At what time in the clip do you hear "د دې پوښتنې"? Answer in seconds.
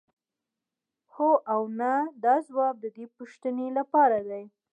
2.81-3.67